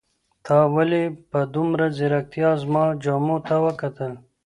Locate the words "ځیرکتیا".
1.97-2.49